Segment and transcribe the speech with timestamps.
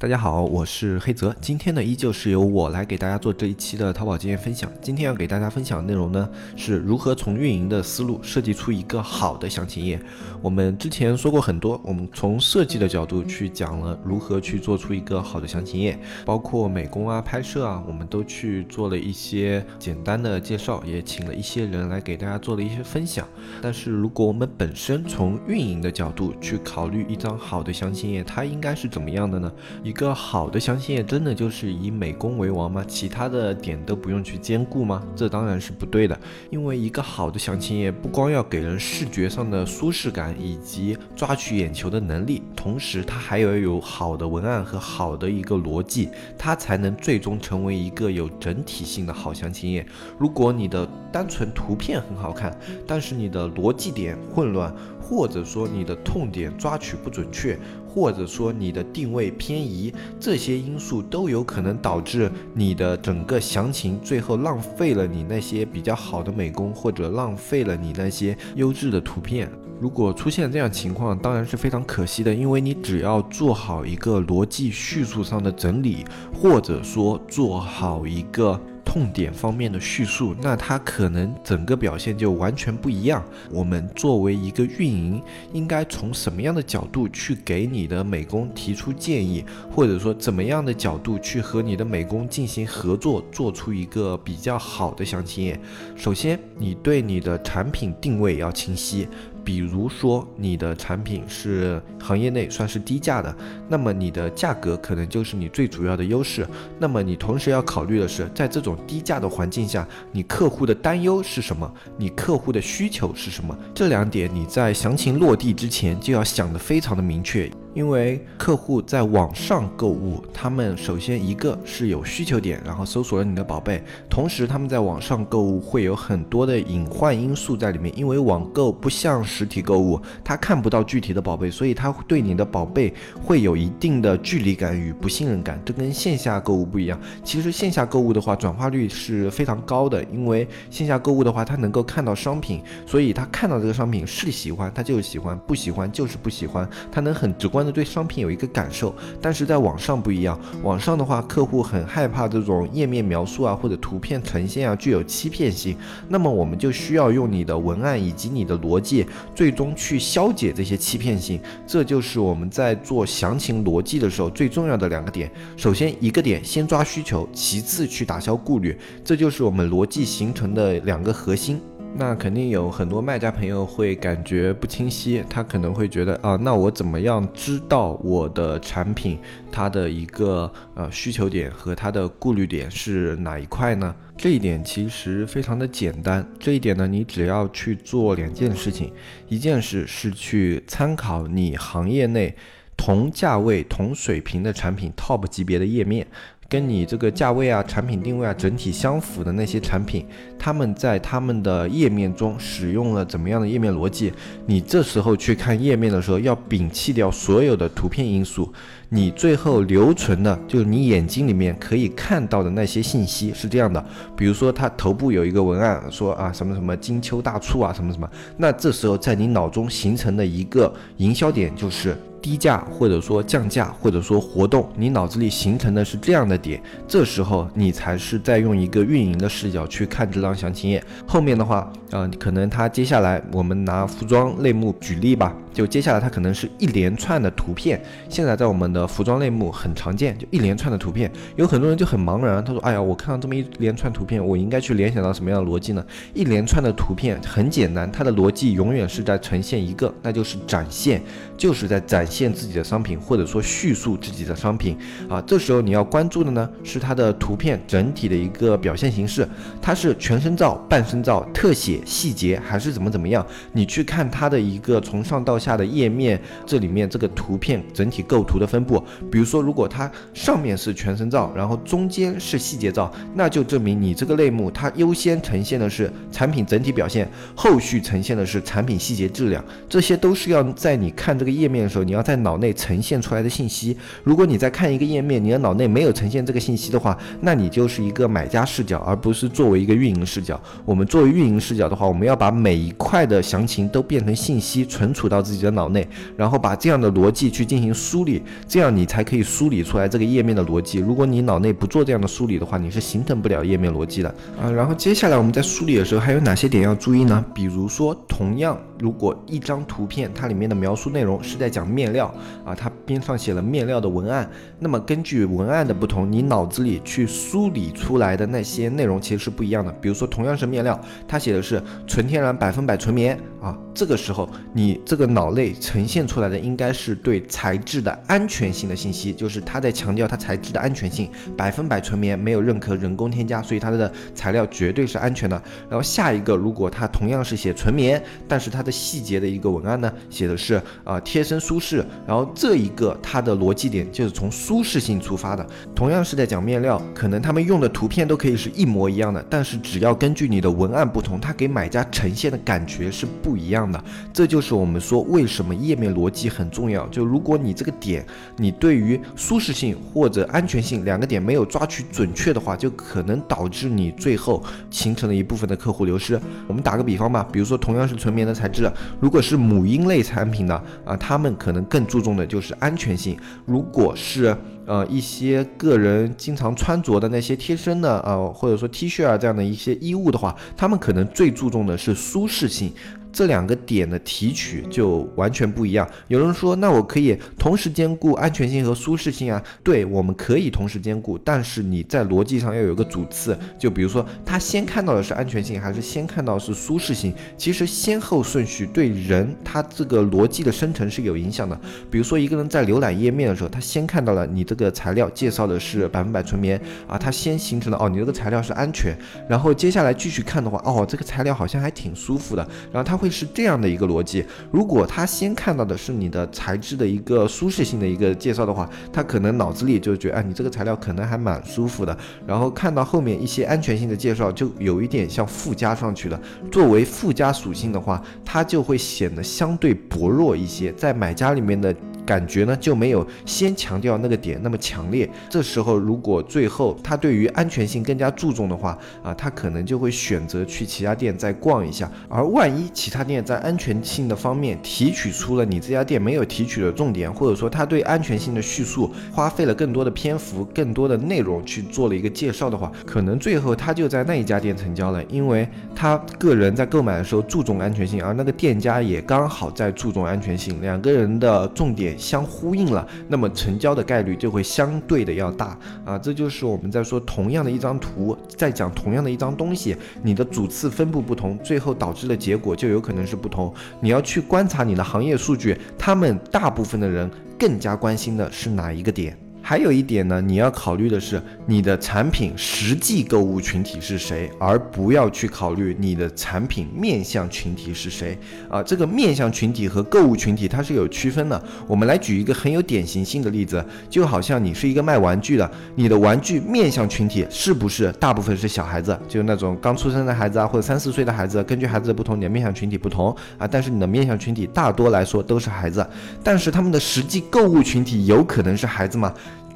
[0.00, 1.36] 大家好，我是黑泽。
[1.42, 4.72] 今天呢，依旧是由我来给大家做这一期的淘宝经验分享。
[4.80, 6.26] 今天要给大家分享的内容呢，
[6.56, 10.00] 是如何从运营的思路设计出一个好的详情页。
[10.40, 23.28] 我们之前说过很多，我们从设计的角度去讲了如何去做出一个好的详情页，包括美工啊、拍摄啊，我们都去做了一些简单的介绍，也请了一些人来给大家做了一些分享。
[23.60, 29.52] 但是如果我们本身从运营的角度去考虑一张好的详情页，它应该是怎么样的呢？
[29.90, 32.84] 一个好的详情页真的就是以美工为王吗？
[32.86, 35.02] 其他的点都不用去兼顾吗？
[35.16, 36.16] 这当然是不对的。
[36.48, 49.84] 因为一个好的详情页不光要给人视觉上的舒适感以及抓取眼球的能力，同时它还要有好的文案和好的一个逻辑，它才能最终成为一个有整体性的好详情页。
[50.16, 52.56] 如果你的单纯图片很好看，
[52.86, 54.72] 但是你的逻辑点混乱，
[55.02, 57.58] 或者说你的痛点抓取不准确，
[57.92, 69.50] 或者说你的定位偏移，这些因素都有可能导致你的整个详情最后浪费了你那些比较好的美工，或者浪费了你那些优质的图片。
[69.80, 78.60] 如果出现这样情况，当然是非常可惜的，因为你只要做好一个逻辑叙述上的整理，或者说做好一个。
[78.90, 83.24] 痛点方面的叙述，那它可能整个表现就完全不一样。
[83.48, 95.56] 我们作为一个运营，应该从什么样的角度去给你的美工提出建议，或者说怎么样的角度去和你的美工进行合作，做出一个比较好的详情页？
[95.94, 99.06] 首先，你对你的产品定位要清晰。
[99.44, 103.34] 比如说，你的产品是行业内算是低价的，
[103.68, 106.46] 那么你的价格可能就是你最主要的优势。
[106.78, 111.72] 那么你同时要考虑的是，在这种低价的环境下，你客户的担忧是什么？
[111.96, 113.56] 你客户的需求是什么？
[113.74, 117.50] 这两点你在详情落地之前就要想得非常的明确。
[117.72, 127.96] 因为客户在网上购物，他们首先一个是有需求点，然后搜索了你的宝贝，同时他们在网上购物会有很多的隐患因素在里面。
[127.96, 132.92] 因为网购不像实体购物，他看不到具体的宝贝，所以他对你的宝贝
[133.22, 135.60] 会有一定的距离感与不信任感。
[135.64, 137.00] 这跟线下购物不一样。
[137.22, 147.59] 其实线下购物的话，转化率是非常高的，因为线下购物的话，他能够看到商品，所以他看到这个商品是喜欢，他就喜欢；不喜欢就是不喜欢，他能很直观。
[147.72, 150.38] 对商品有一个感受，但是在网上不一样。
[150.62, 155.76] 网上的话，客户很害怕这种页面描述啊，或者图片呈现啊，具有欺骗性。
[156.08, 159.04] 那么我们就需要用你的文案以及你的逻辑，
[159.34, 161.40] 最终去消解这些欺骗性。
[161.66, 165.30] 这就是我们在做详情逻辑的时候最重要的两个点。
[165.56, 168.78] 首先一个点先抓需求，其次去打消顾虑。
[169.04, 171.60] 这就是我们逻辑形成的两个核心。
[171.96, 179.18] 那肯定有很多卖家朋友会感觉不清晰，他可能会觉得啊，那我怎么样知道我的产品
[179.52, 183.94] 它的一个呃需求点和它的顾虑点是哪一块呢？
[184.16, 188.90] 这一点其实非常的简单，这一点呢，你只要去做两件事情，
[189.28, 192.34] 一件事是去参考你行业内
[192.78, 196.06] 同价位同水平的产品 top 级别的页面。
[196.50, 200.04] 跟你这个价位啊、产品定位啊整体相符的那些产品，
[200.36, 204.12] 他们在他们的页面中使用了怎么样的页面逻辑？
[204.46, 208.52] 你这时候去看页面的时候，要摒弃掉所有的图片因素，
[208.88, 213.82] 你最后留存的就是你眼睛里面可以看到的那些信息是这样的。
[214.16, 221.96] 比如说，它头部有一个文案说啊什么什么金秋大促啊什么什么，那这时候在你脑中形成的一个营销点就是。
[222.22, 230.82] 低价或者说降价或者说活动，你脑子里形成的是这样的点，这时候你才是在用一个运营的视角去看这张详情页。
[231.06, 235.34] 后面的话，呃，可能它接下来我们拿服装类目举例吧。
[235.60, 245.84] 就接下来它可能是一连串的图片，现在在我们的服装类目很常见，就一连串的图片，有很多人就很茫然，他说：“哎呀，我看到这么一连串图片，我应该去联想到什么样的逻辑呢？”
[246.16, 251.02] 一连串的图片很简单，它的逻辑永远是在呈现一个，那就是展现，
[251.36, 254.78] 就是在展现自己的商品，或者说叙述自己的商品
[255.10, 255.20] 啊。
[255.26, 259.28] 这时候你要关注的呢，是它的图片整体的一个表现形式，
[259.60, 263.26] 它是全身照、半身照、特写、细节，还是怎么怎么样？
[263.52, 265.49] 你去看它的一个从上到下。
[265.50, 268.82] 下的页面这里面这个图片整体构图的分布。
[269.10, 279.44] 比如说，如果它上面是全身照，然后中间是细节照，那就证明你这个类目它优先呈现的是产品整体表现，后续呈现的是产品细节质量。
[279.68, 283.76] 这些都是要在你看这个页面的时候，你要在脑内呈现出来的信息。
[284.04, 290.40] 如果你在看一个页面，你的脑内没有呈现这个信息的话，那你就是一个买家视角，而不是作为一个运营视角。
[290.64, 300.78] 我们作为运营视角的话，我们要把每一块的详情都变成信息存储到自己你的脑内，然后把这样的逻辑去进行梳理，这样你才可以梳理出来这个页面的逻辑。
[300.78, 304.50] 如果你脑内不做这样的梳理的话，你是形成不了页面逻辑的啊。
[304.50, 307.24] 然后接下来我们在梳理的时候还有哪些点要注意呢？
[307.34, 312.12] 比如说，同样如果一张图片它里面的描述内容是在讲面料
[312.44, 314.28] 啊，它边上写了面料的文案，
[314.58, 319.70] 那么根据文案的不同，你脑子里去梳理出来的那些内容其实是不一样的。
[319.80, 335.40] 比如说，同样是面料，它写的是纯天然百分百纯棉啊，这个时候你这个脑内呈现出来的应该是对材质的安全性的信息，就是它在强调它材质的安全性，百分百纯棉，没有任何人工添加，所以它的材料绝对是安全的。
[335.68, 345.46] 然后下一个，如果它同样是写纯棉，但是它的细节的一个文案呢，写的是啊贴身舒适，然后这一个它的逻辑点就是从舒适性出发的。
[345.74, 353.82] 同样是在讲面料，可能他们用的图片都可以是一模一样的，但是只要根据你的文案不同，它给买家呈现的感觉是不一样的。
[354.12, 356.86] 这就是我们说为什么页面逻辑很重要。
[356.88, 366.18] 就如果你这个点，你对于舒适性或者安全性两个点没有抓取准确的话，就可能导致你最后形成了一部分的客户流失。
[366.46, 368.70] 我们打个比方吧，比如说同样是纯棉的材质，
[369.00, 370.54] 如果是母婴类产品的
[370.84, 373.16] 啊，他们可能更注重的就是安全性。
[373.44, 374.36] 如果是
[374.66, 382.72] 呃一些个人经常穿着的那些贴身的啊，或者说 T 恤啊这样的一些衣物的话，他们可能最注重的是舒适性。
[383.12, 385.88] 这两个点的提取就完全不一样。
[386.08, 389.42] 有人说，那我可以同时兼顾安全性和舒适性啊？
[389.64, 393.36] 对，我们可以同时兼顾，但是你在逻辑上要有个主次。
[393.58, 397.12] 就比如说，他先看到的是安全性，还是先看到是舒适性？
[397.36, 401.60] 其实先后顺序对人他这个逻辑的生成是有影响的。
[401.90, 408.96] 比如说，一个人在浏览页面的时候，他先看到了你这个材料介绍的是百分百纯棉啊，他先形成了哦，你这个材料是安全。
[409.28, 412.48] 然后接下来继续看的话，哦，这个材料好像还挺舒服的。
[412.72, 412.99] 然后他。
[413.00, 421.96] 会是这样的一个逻辑，如果他先看到的是你的材质的一个舒适性的一个介绍的话，他可能脑子里就觉得，哎，你这个材料可能还蛮舒服的。
[422.26, 426.20] 然后看到后面一些安全性的介绍，就有一点像附加上去的。
[426.52, 431.74] 作为附加属性的话，它就会显得相对薄弱一些，在买家里面的。
[432.04, 435.08] 感觉呢就没有先强调那个点那么强烈。
[435.28, 441.90] 这时候如果最后他对于安全性更加注重的话啊，他可能就会选择去其他店再逛一下。
[442.08, 461.89] 而万一其他店在安全性的方面提取出了你这家店没有提取的重点，或者说他对安全性的叙述花费了更多的篇幅、更多的内容去做了一个介绍的话，可能最后他就在那一家店成交了，因为他个人在购买的时候注重安全性，而那个店家也刚好在注重安全性，两个人的重点。
[461.96, 465.98] 相呼应了，那么成交的概率就会相对的要大啊！
[465.98, 473.52] 这就是我们在说同样的一张图，在讲同样的一张东西，你的主次分布不同，最后导致的结果就有可能是不同。
[473.80, 479.16] 你要去观察你的行业数据，他们大部分的人更加关心的是哪一个点？
[479.42, 488.16] 还有一点呢，你要考虑的是你的产品实际购物群体是谁，而不要去考虑你的产品面向群体是谁
[488.48, 488.62] 啊。
[488.62, 491.42] 这个面向群体和购物群体它是有区分的。
[491.66, 501.42] 我们来举一个很有典型性的例子，就好像你是一个卖玩具的，你的玩具面向群体是不是大部分是小孩子，就那种刚出生的孩子啊，或者三四岁的孩子？
[501.44, 503.48] 根据孩子的不同，你的面向群体不同啊。
[503.48, 505.84] 但是你的面向群体大多来说都是孩子，
[506.22, 509.12] 但是他们的实际购物群体有可能是孩子吗？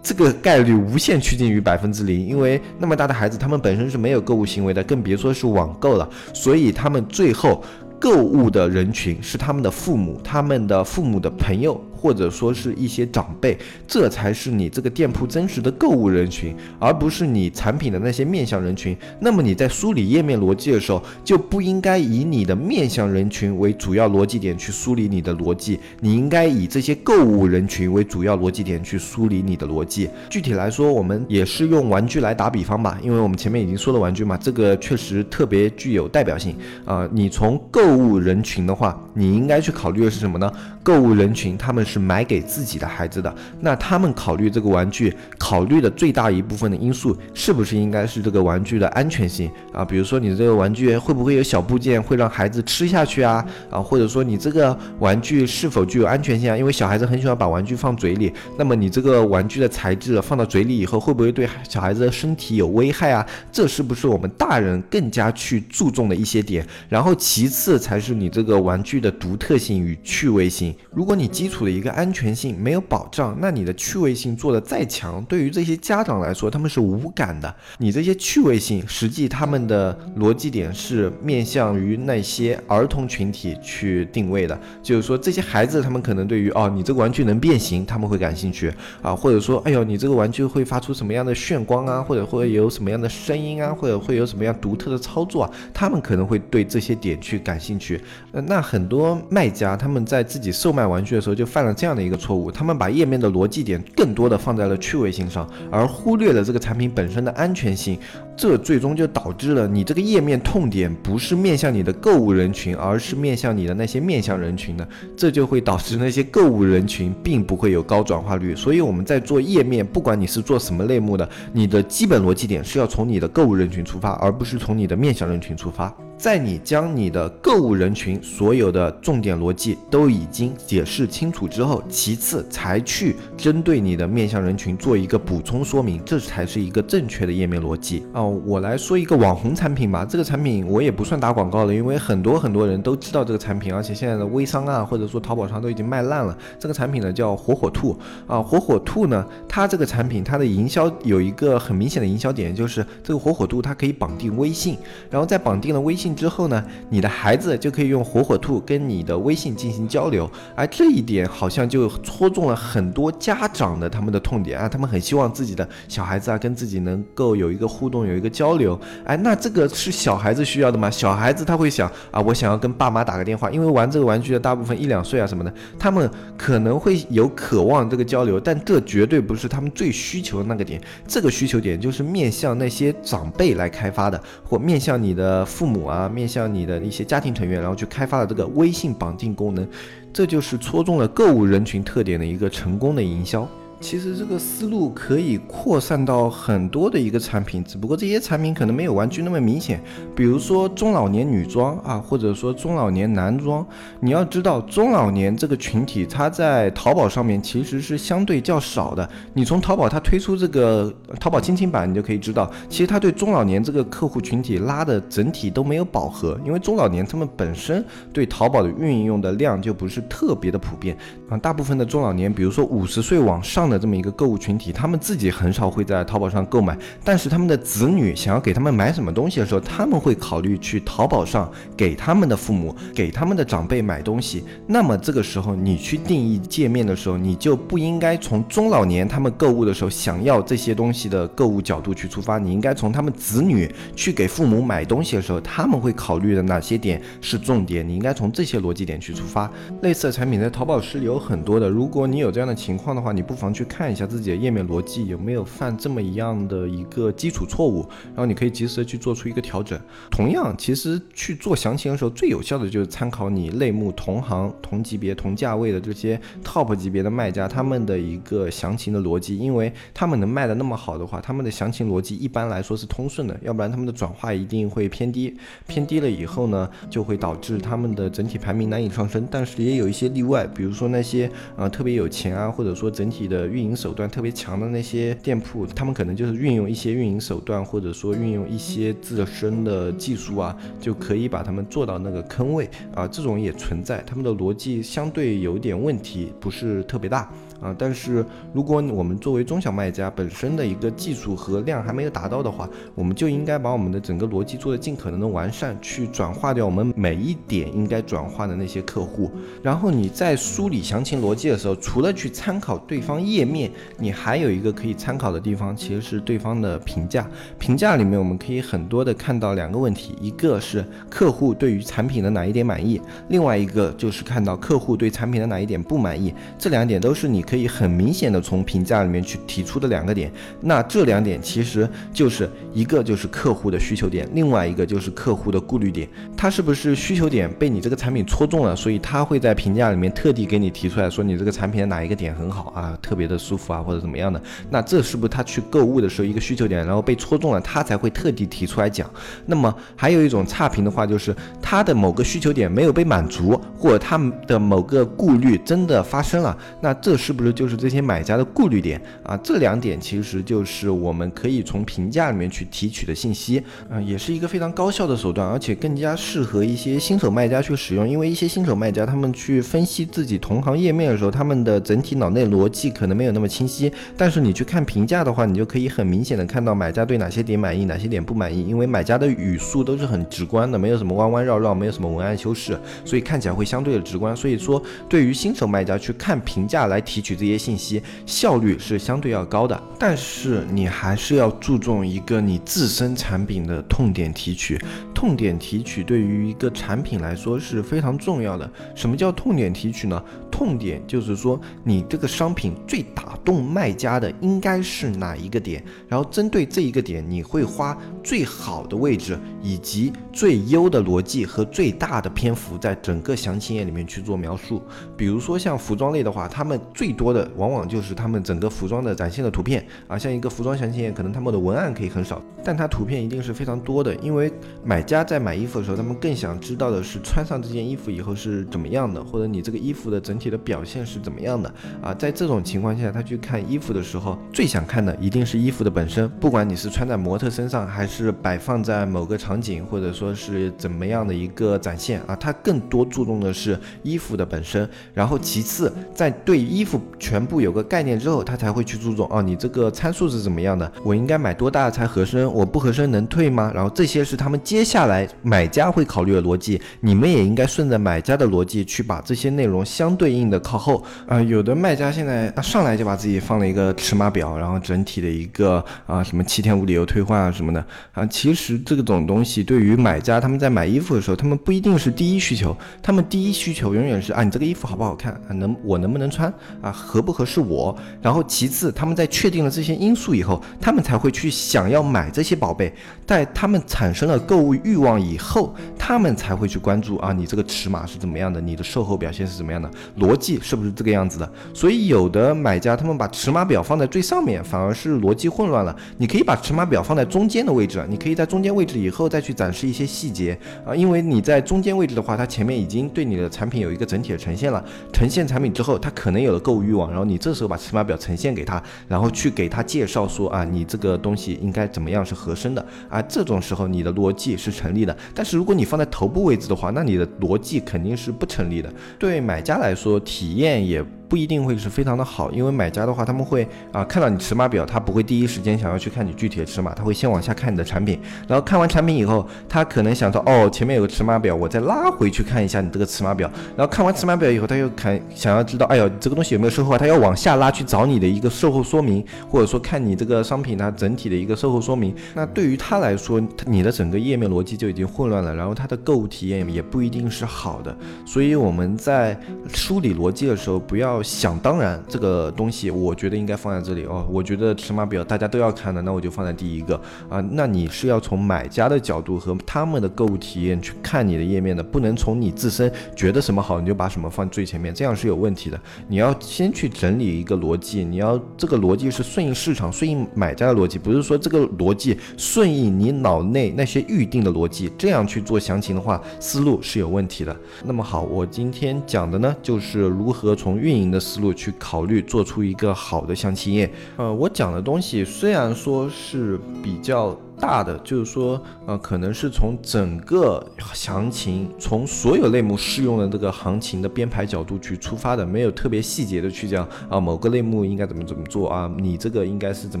[0.02, 7.62] 这个概率无限趋近于百分之零，因为那么大的孩子，他们本身是没有购物行为的，更别说是网购了，所以他们最后
[7.98, 11.80] 购物的人群是他们的父母，他们的父母的朋友。
[12.00, 18.96] 或者说是一些长辈，这才是你这个店铺真实的购物人群，而不是你产品的那些面向人群。
[19.18, 30.08] 那么你在梳理页面逻辑的时候，就不应该以你的面向人群为主要逻辑点去梳理你的逻辑，你应该以这些购物人群为主要逻辑点去梳理你的逻辑。
[30.30, 37.06] 具体来说，我们也是用玩具来打比方吧，因为我们前面已经说了玩具嘛，这个确实特别具有代表性啊。
[37.12, 40.50] 你从购物人群的话，你应该去考虑的是什么呢？
[40.82, 41.84] 购物人群他们。
[41.90, 49.84] 是买给自己的孩子的，那他们考虑这个玩具，考虑的最大一部分的因素，是不是应该是这个玩具的安全性啊？
[49.84, 53.44] 比如说你这个玩具会不会有小部件会让孩子吃下去啊？
[53.70, 56.56] 啊，或者说你这个玩具是否具有安全性啊？
[56.56, 63.26] 因为小孩子很喜欢把玩具放嘴里，那么你这个玩具的材质放到嘴里以后，会不会对小孩子的身体有危害啊？
[63.50, 66.64] 这是不是我们大人更加去注重的一些点？
[66.88, 70.74] 然后其次才是你这个玩具的独特性与趣味性。
[70.92, 77.52] 如果你基础的一一个安全性没有保障，那你的趣味性做的再强，对于这些家长来说他们是无感的。
[77.78, 88.70] 你这些趣味性，实际他们的逻辑点是面向于那些儿童群体去定位的，就是说这些孩子他们可能对于哦你这个玩具能变形，他们会感兴趣
[89.00, 97.98] 啊，或者说哎呦你这个玩具会发出什么样的炫光啊，或者会有什么样的声音啊，或者会有什么样独特的操作啊，他们可能会对这些点去感兴趣。
[98.32, 107.98] 那很多卖家他们在自己售卖玩具的时候就犯了这样的一个错误，他们把页面的逻辑点更多的放在了趣味性上，而忽略了这个产品本身的安全性，
[108.36, 118.54] 这最终就导致了你这个页面痛点不是面向你的购物人群，而是面向你的那些面向人群的，这就会导致那些购物人群并不会有高转化率。
[118.54, 125.94] 所以我们在做页面，不管你是做什么类目的，你的基本逻辑点是要从你的购物人群出发，而不是从你的面向人群出发。
[126.20, 138.22] 在你将你的购物人群所有的重点逻辑都已经解释清楚之后，其次才去针对你的面向人群做一个补充说明，这才是一个正确的页面逻辑啊！
[138.22, 146.36] 我来说一个网红产品吧，这个产品我也不算打广告了，因为很多很多人都知道这个产品，而且现在的微商啊，或者说淘宝上都已经卖烂了。
[146.58, 154.78] 这个产品呢叫火火兔啊，火火兔呢，它这个产品它的营销有一个很明显的营销点，就是这个火火兔它可以绑定微信，
[155.10, 156.14] 然后在绑定了微信。
[156.14, 168.78] 之后呢，你的孩子就可以用火火兔跟你的微信进行交流，而这一点好像就戳中了很多家长的他们的痛点啊，他们很希望自己的小孩子啊跟自己能够有一个互动，有一个交流。
[169.04, 170.88] 哎，那这个是小孩子需要的吗？
[170.88, 180.80] 小孩子他会想啊，我想要跟爸妈打个电话，因为玩这个玩具的大部分一两岁啊什么的，他们可能会有渴望这个交流，但这绝对不是是他们最需求的那个点。
[181.08, 186.08] 这个需求点就是面向那些长辈来开发的，或面向你的父母啊。
[186.08, 189.66] 面向你的一些家庭成员，然后去开发的这个微信绑定功能，
[190.12, 193.48] 这就是戳中了购物人群特点的一个成功的营销。
[193.80, 199.82] 其实这个思路可以扩散到很多的一个产品，只不过这些产品可能没有玩具那么明显。
[200.14, 203.66] 比如说中老年女装啊，或者说中老年男装。
[203.98, 209.08] 你要知道，中老年这个群体，它在淘宝上面其实是相对较少的。
[209.32, 217.82] 你从淘宝它推出这个淘宝亲情版，你就可以知道，其实它对中老年这个客户群体拉的整体都没有饱和，因为中老年他们本身
[218.12, 220.94] 对淘宝的运用的量就不是特别的普遍
[221.30, 221.38] 啊。
[221.38, 223.69] 大部分的中老年，比如说五十岁往上。
[223.70, 234.44] 的这么一个购物群体，他们自己很少会在淘宝上购买，但是他们的子女想要给他们买什么东西的时候，他们会考虑去淘宝上给他们的父母、给他们的长辈买东西。
[234.66, 249.50] 那么这个时候，你去定义界面的时候，你就不应该从中老年他们购物的时候想要这些东西的购物角度去出发，你应该从他们子女去给父母买东西的时候，他们会考虑的哪些点是重点，你应该从这些逻辑点去出发。
[249.82, 253.59] 类似的产品在淘宝是有很多的，如果你有这样的情况的话，你不妨去。
[253.60, 259.78] 去看一下自己的页面逻辑有没有犯这么一样的一个基础错误，然后你可以及时的去做出一个调整。
[260.10, 275.36] 同样，其实去做详情的时候，最有效的就是参考你类目同行、同级别、同价位的这些 top 级别的卖家他们的一个详情的逻辑，因为他们能卖的那么好的话，他们的详情逻辑一般来说是通顺的，要不然他们的转化一定会偏低，
[275.66, 279.28] 偏低了以后呢，就会导致他们的整体排名难以上升。
[279.30, 283.49] 但是也有一些例外，比如说那些呃特别有钱啊，或者说整体的。
[283.50, 297.30] 运营手段特别强的那些店铺，他们可能就是运用一些运营手段，或者说运用一些自身的技术啊，就可以把他们做到那个坑位啊，这种也存在，他们的逻辑相对有点问题，不是特别大。
[297.60, 298.24] 啊，但是
[298.54, 309.30] 如果我们作为中小卖家本身的一个技术和量还没有达到的话，我们就应该把我们的整个逻辑做得尽可能的完善，去转化掉我们每一点应该转化的那些客户。
[309.62, 317.28] 然后你在梳理详情逻辑的时候，除了去参考对方页面，你还有一个可以参考的地方，其实是对方的评价。
[317.58, 322.98] 评价里面我们可以很多的看到两个问题，一个是客户对于产品的哪一点满意，
[323.28, 326.32] 另外一个就是看到客户对产品的哪一点不满意。
[326.58, 327.44] 这两点都是你。
[327.50, 330.30] 可以很明显的从评价里面去提出的两个点。
[330.60, 336.08] 那这两点其实就是一个就是客户的需求点，另外一个就是客户的顾虑点。
[336.36, 344.40] 他是不是需求点被你这个产品戳中了，所以他会在评价里面特地给你提出来说你这个产品的哪一个点很好啊，特别的舒服啊，或者怎么样的？
[344.70, 349.10] 那这是不是他去购物的时候一个需求点，然后被戳中了，他才会特地提出来讲？
[349.46, 354.16] 那么还有一种差评的话，就是他的某个需求点没有被满足，或者他
[354.46, 359.36] 的某个顾虑真的发生了，那这是不是就是这些买家的顾虑点啊？
[359.42, 368.08] 这两点其实就是我们可以从评价里面去提取的信息，啊，也是一个非常高效的手段，而且更加适合一些新手卖家去使用。
[368.08, 384.34] 因为一些新手卖家他们去分析自己同行页面的时候，他们的整体脑内逻辑可能没有那么清晰，但是你去看评价的话，你就可以很明显的看到买家对哪些点满意，哪些点不满意，因为买家的语速都是很直观的，没有什么弯弯绕绕，没有什么文案修饰，所以看起来会相对的直观。
[384.36, 389.82] 所以说，对于新手卖家去看评价来提取这些信息，效率是相对要高的。
[389.98, 394.80] 但是你还是要注重一个你自身产品的痛点提取。
[395.20, 398.72] 痛点提取对于一个产品来说是非常重要的。
[398.94, 400.24] 什么叫痛点提取呢？
[400.50, 414.82] 痛点就是说你这个商品最打动卖家的应该是哪一个点，然后针对这一个点，你会花最好的位置以及最优的逻辑和最大的篇幅在整个详情页里面去做描述。
[415.18, 424.50] 比如说像服装类的话，他们最多的往往就是他们整个服装的展现的图片啊，像一个服装详情页，可能他们的文案可以很少，但它图片一定是非常多的，因为
[424.82, 432.14] 买家在买衣服的时候，他们更想知道的是穿上这件衣服以后是怎么样的，或者你这个衣服的整体的表现是怎么样的啊？
[432.14, 444.88] 在这种情况下，他去看衣服的时候，最想看的一定是衣服的本身，不管你是穿在模特身上，还是摆放在某个场景，或者说是怎么样的一个展现啊，他更多注重的是衣服的本身。
[445.12, 450.90] 然后其次，在对衣服全部有个概念之后，他才会去注重哦，你这个参数是怎么样的？
[451.02, 452.50] 我应该买多大才合身？
[452.52, 453.72] 我不合身能退吗？
[453.74, 455.10] 然后这些是他们接下下。
[455.10, 461.42] 来，买家会考虑的逻辑，你们也应该顺着买家的逻辑去把这些内容相对应的靠后啊。
[461.42, 468.24] 有的卖家现在上来就把自己放了一个尺码表，然后整体的一个啊什么七天无理由退换啊什么的啊。
[468.26, 477.96] 其实这种东西对于买家他们在买衣服的时候，他们不一定是第一需求，他们第一需求永远是啊你这个衣服好不好看啊能我能不能穿啊合不合适我。
[478.22, 482.92] 然后其次他们在确定了这些因素以后，他们才会去想要买这些宝贝，
[483.30, 485.00] 在他们产生了购物欲。
[485.00, 488.60] 望以后，他们才会去关注啊，你这个尺码是怎么样的？
[488.60, 489.90] 你的售后表现是怎么样的？
[490.18, 491.52] 逻辑是不是这个样子的？
[491.72, 495.96] 所以有的买家他们把尺码表放在最上面，反而是逻辑混乱了。
[496.18, 504.84] 你可以把尺码表放在中间的位置，你可以在中间位置以后再去展示一些细节啊，因为你在中间位置的话，它前面已经对你的产品有一个整体的呈现了。
[505.12, 513.19] 呈现产品之后，他可能有了购物欲望，然后你这时候把尺码表呈现给他，然后去给他介绍说啊，你这个东西应该怎么样是合身的啊？
[513.22, 514.90] 这种时候你的逻辑是成。
[514.90, 518.92] 立的，但是如果你放在头部位置的话，那你的逻辑肯定是不成立的。
[519.20, 521.00] 对买家来说，体验也。
[521.30, 549.38] 不一定会是非常的好，因为买家的话，他们会啊看到你尺码表，他不会第一时间想要去看你具体的尺码，他会先往下看你的产品，然后看完产品以后，他可能想到哦前面有个尺码表，我再拉回去看一下你这个尺码表，然后看完尺码表以后，他又看想要知道，哎呦这个东西有没有售后啊，他要往下拉去找你的一个售后说明，或者说看你这个商品它整体的一个售后说明，那对于他来说，你的整个页面逻辑就已经混乱了，然后他的购物体验也不一定是好的，所以我们在
[549.72, 551.19] 梳理逻辑的时候不要。
[551.22, 554.26] 想当然，这个东西我觉得应该放在这里哦。
[554.30, 557.40] 我觉得尺码表大家都要看的，那我就放在第一个啊。
[557.50, 565.78] 那你是要从买家的角度和他们的购物体验去看你的页面的，不能从你自身觉得什么好你就把什么放最前面，这样是有问题的。
[566.08, 577.54] 你要先去整理一个逻辑，你要这个逻辑是顺应市场、顺应买家的逻辑，不是说这个逻辑顺应你脑内那些预定的逻辑，这样去做详情的话，思路是有问题的。
[577.84, 581.09] 那么好，我今天讲的呢，就是如何从运营。
[581.10, 583.90] 的思路去考虑，做出一个好的详情页。
[584.16, 587.38] 呃，我讲的东西虽然说是比较。
[587.60, 600.00] 大的就是说，呃，可能是从整个详情，从所有类目适用的这个行情的编排角度去出发的，没有特别细节的去讲啊，某个类目应该怎么怎么做啊，你这个应该是怎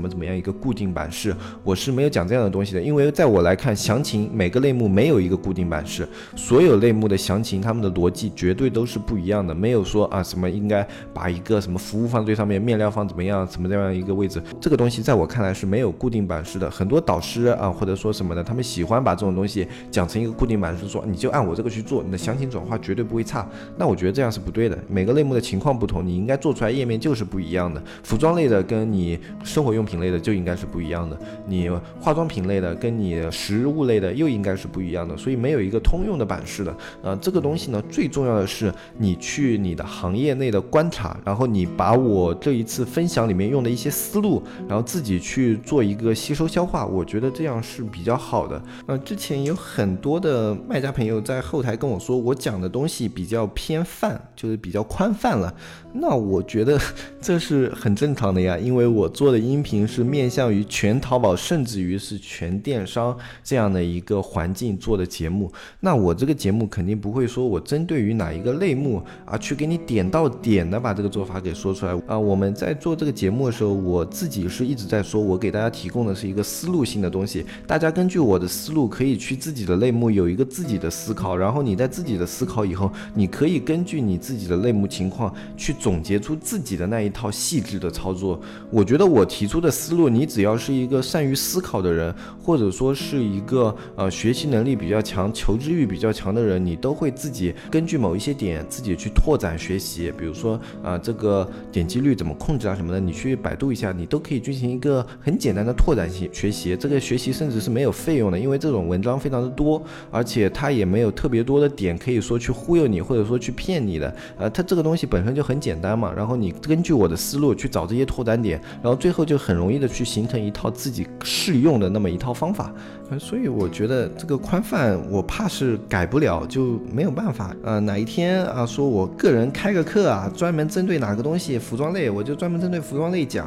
[0.00, 17.49] 么怎么样一个固定版式，我是没有讲这样的东西的，因为在我来看，详情每个类目没有一个固定版式，所有类目的详情，他们的逻辑绝对都是不一样的，没有说啊什么应该把一个什么服务放最上面，面料放怎么样，什么这样一个位置，这个东西在我看来是没有固定版式的，很多导师。
[17.54, 23.48] 啊，或者说什么的，他们喜欢把这种东西讲成一个固定版式，说你就按我这个去做，你的详情转化绝对不会差。
[23.76, 27.82] 那我觉得这样是不对的，每个类目的情况不同，你应该做出来页面就是不一样的。
[28.02, 36.76] 服装类的跟你生活用品类的就应该是不一样的，你化妆品类的跟你食物类的又应该是不一样的，所以没有一个通用的版式的。
[37.02, 48.62] 呃，这个东西呢，最重要的是你去你的行业内的观察，然后你把我这一次分享里面用的一些思路，然后自己去做一个吸收消化，我觉得这样是比较好的。
[48.84, 55.50] 呃，之前有很多的卖家朋友在后台跟我说，我讲的东西比较偏泛，就是比较宽泛了。
[55.94, 56.78] 那我觉得
[57.18, 65.50] 这是很正常的呀，因为我做的音频是面向于全淘宝，甚至于是全电商这样的一个环境做的节目。
[65.80, 72.18] 那我这个节目肯定不会说我针对于哪一个类目啊，去给你点到点的把这个做法给说出来啊。
[72.18, 77.29] 我们在做这个节目的时候，我自己是一直在说，我给大家提供的是一个思路性的东西，
[77.66, 85.74] 大家根据我的思路可以去自己的类目有一个自己的思考，然后你在自己的思考以后，你可以根据你自己的类目情况去。
[85.80, 88.38] 总结出自己的那一套细致的操作，
[88.70, 92.14] 我觉得我提出的思路，你只要是一个善于思考的人，
[92.50, 100.12] 或者说是一个呃学习能力比较强、求知欲比较强的人，你都会自己根据某一些点自己去拓展学习。
[100.18, 106.76] 比如说啊，这个点击率怎么控制啊什么的，你去百度一下，你都可以进行一个很简单的拓展性学习。
[106.76, 114.14] 这个学习甚至是没有费用的，因为这种文章非常的多，而且它也没有特别多的点可以说去忽悠你，或者说去骗你的。
[114.36, 115.70] 呃，它这个东西本身就很简。
[115.70, 122.72] 简单嘛，然后你根据我的思路去找这些拓展点，然后最后就很容易的去形成一套自己适用的那么一套方法。
[123.18, 127.54] 所以我觉得这个宽泛，我怕是改不了，就没有办法。
[127.64, 133.46] 呃，哪一天啊，说我个人开个课啊，专门针对哪个东西，服装类，我就专门针对服装类讲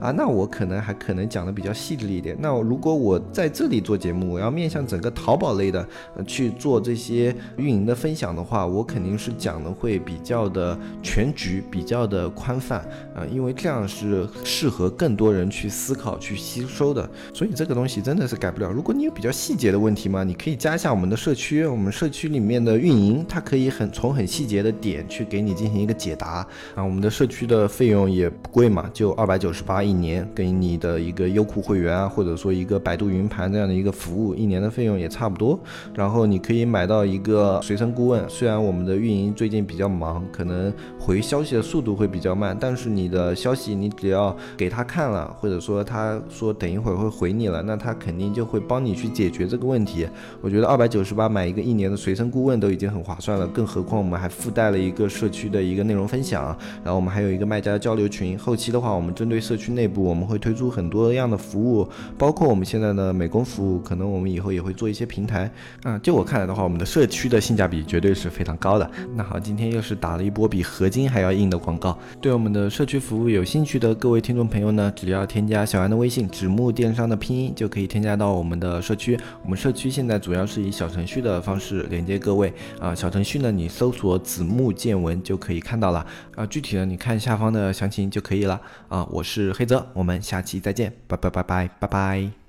[0.00, 2.34] 啊，那我可能还可能讲的比较细致一点。
[2.40, 5.86] 那如果我在这里做节目，我要面向整个淘宝类的
[6.26, 12.78] 去做这些运营的分享的话，我肯定是讲的会比较的全局，比较的宽泛
[13.14, 17.06] 啊，因为这样是适合更多人去思考、去吸收的。
[17.34, 18.70] 所以这个东西真的是改不了。
[18.70, 20.24] 如果你有比较细节的问题嘛？
[20.24, 26.84] 你可以加一下我们的社区，我们社区里面的运营，他可以很从很细节的点去给你进行一个解答啊。
[26.84, 35.58] 我们的社区的费用也不贵嘛，就二百九十八一年，给你的一个优酷会员啊，或者说一个百度云盘这样的一个服务，一年的费用也差不多。
[35.94, 48.92] 然后你可以买到一个随身顾问，虽然我们的运营最近比较忙，可能回消息的速度会比较慢，但是你的消息你只要给他看了，或者说他说等一会儿会回你了，那他肯定就会帮你。
[48.94, 50.06] 去解决这个问题，
[50.40, 58.38] 我觉得二百九十八买一个一年的随身顾问都已经很划算了，更何况我们还附带了一个社区的一个内容分享，然后我们还有一个卖家交流群。
[58.38, 65.50] 后期的话，我们针对社区内部，我们会推出很多样的服务，包括我们现在的美工服务，可能我们以后也会做一些平台。
[65.82, 68.90] 啊，就我看来的话，我们的社区的性价比绝对是非常高的。
[69.16, 71.98] 那好，今天又是打了一波比合金还要硬的广告。
[72.20, 78.82] 对我们的社区服务有兴趣的各位听众朋友呢，只要添加小安的微信“纸木电商”的拼音，就可以添加到我们的。
[78.82, 82.92] 社区，我们社区现在主要是以小程序的方式连接各位啊。
[82.92, 86.44] 小程序呢，你搜索“子木见闻”就可以看到了啊。
[86.46, 89.06] 具体的你看下方的详情就可以了啊。
[89.10, 92.41] 我是黑泽，我们下期再见，拜拜拜拜拜拜。